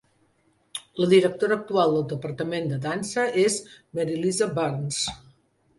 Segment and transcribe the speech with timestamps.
[1.01, 3.61] La directora actual del departament de dansa és
[3.99, 5.05] Mary Lisa Burns.